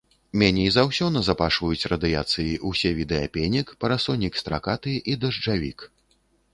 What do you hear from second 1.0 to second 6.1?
назапашваюць радыяцыі ўсе віды апенек, парасонік стракаты і дажджавік.